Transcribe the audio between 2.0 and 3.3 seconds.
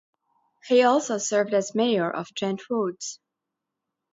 of Trent Woods.